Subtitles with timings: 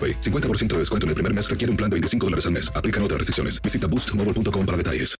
[0.00, 2.70] 50% de descuento en el primer mes requiere un plan de 25 dólares al mes.
[2.74, 3.60] Aplican otras restricciones.
[3.62, 5.18] Visita boostmobile.com para detalles.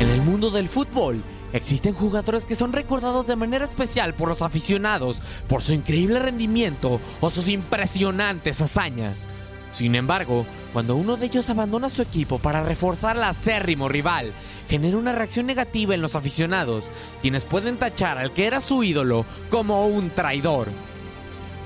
[0.00, 4.42] En el mundo del fútbol, existen jugadores que son recordados de manera especial por los
[4.42, 9.28] aficionados por su increíble rendimiento o sus impresionantes hazañas.
[9.70, 14.32] Sin embargo, cuando uno de ellos abandona su equipo para reforzar al acérrimo rival,
[14.68, 16.90] genera una reacción negativa en los aficionados,
[17.22, 20.68] quienes pueden tachar al que era su ídolo como un traidor.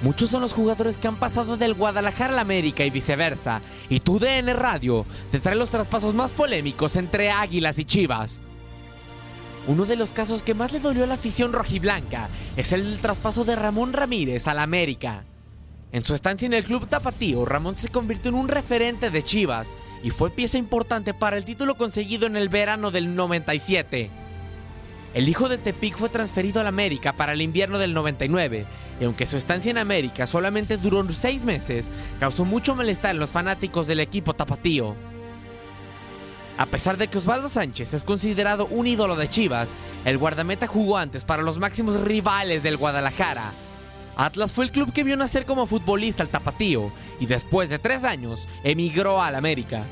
[0.00, 4.20] Muchos son los jugadores que han pasado del Guadalajara al América y viceversa, y tu
[4.20, 8.40] DN Radio te trae los traspasos más polémicos entre Águilas y Chivas.
[9.66, 12.98] Uno de los casos que más le dolió a la afición rojiblanca es el del
[13.00, 15.24] traspaso de Ramón Ramírez al América.
[15.90, 19.76] En su estancia en el club tapatío, Ramón se convirtió en un referente de Chivas
[20.04, 24.10] y fue pieza importante para el título conseguido en el verano del 97.
[25.14, 28.66] El hijo de Tepic fue transferido al América para el invierno del 99,
[29.00, 33.32] y aunque su estancia en América solamente duró seis meses, causó mucho malestar en los
[33.32, 34.94] fanáticos del equipo tapatío.
[36.58, 39.70] A pesar de que Osvaldo Sánchez es considerado un ídolo de Chivas,
[40.04, 43.52] el guardameta jugó antes para los máximos rivales del Guadalajara.
[44.16, 48.02] Atlas fue el club que vio nacer como futbolista al tapatío y después de tres
[48.02, 49.84] años emigró al América.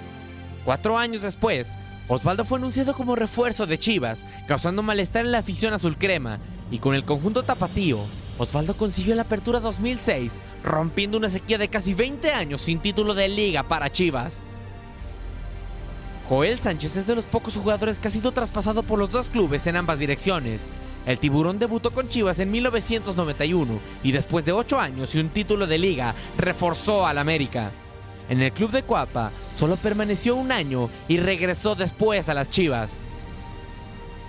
[0.65, 1.79] Cuatro años después,
[2.09, 6.39] Osvaldo fue anunciado como refuerzo de Chivas, causando malestar en la afición azul crema,
[6.71, 7.99] y con el conjunto tapatío,
[8.39, 13.29] Osvaldo consiguió la apertura 2006, rompiendo una sequía de casi 20 años sin título de
[13.29, 14.43] liga para Chivas.
[16.29, 19.67] Joel Sánchez es de los pocos jugadores que ha sido traspasado por los dos clubes
[19.67, 20.67] en ambas direcciones.
[21.07, 25.67] El tiburón debutó con Chivas en 1991 y después de 8 años y un título
[25.67, 27.71] de liga, reforzó al América.
[28.29, 32.99] En el club de Cuapa solo permaneció un año y regresó después a las Chivas.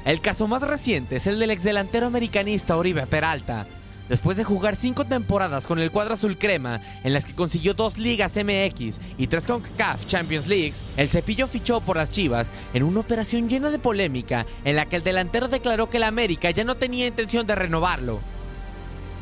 [0.06, 3.68] El caso más reciente es el del exdelantero americanista Oribe Peralta.
[4.08, 7.98] Después de jugar cinco temporadas con el cuadro azul crema, en las que consiguió dos
[7.98, 13.02] ligas MX y tres CONCACAF Champions Leagues, el cepillo fichó por las Chivas en una
[13.02, 16.76] operación llena de polémica en la que el delantero declaró que el América ya no
[16.76, 18.22] tenía intención de renovarlo.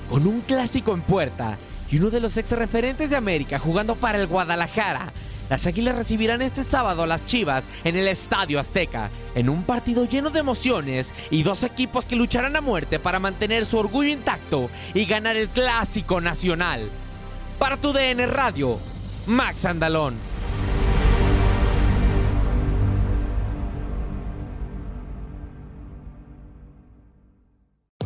[0.07, 1.57] Con un clásico en puerta,
[1.91, 5.11] y uno de los ex referentes de América jugando para el Guadalajara.
[5.49, 10.05] Las Águilas recibirán este sábado a las Chivas en el Estadio Azteca, en un partido
[10.05, 14.69] lleno de emociones y dos equipos que lucharán a muerte para mantener su orgullo intacto
[14.93, 16.89] y ganar el clásico nacional.
[17.59, 18.79] Para tu DN Radio,
[19.27, 20.34] Max Andalón.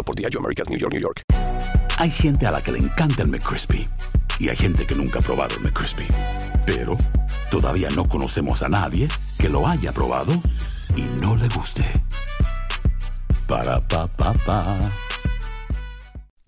[0.00, 1.22] Importado por Diageo Americas, New York, New York.
[1.98, 3.86] Hay gente a la que le encanta el McCrispy
[4.38, 6.06] y hay gente que nunca ha probado el McCrispy.
[6.66, 6.96] Pero
[7.50, 9.08] todavía no conocemos a nadie
[9.38, 10.32] que lo haya probado
[10.96, 11.84] y no le guste.
[13.46, 14.90] Para pa pa pa.